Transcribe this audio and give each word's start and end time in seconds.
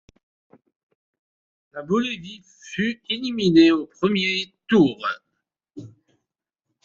La 1.73 1.83
Bolivie 1.83 2.43
fut 2.63 3.03
éliminée 3.07 3.71
au 3.71 3.85
premier 3.85 4.51
tour. 4.65 4.99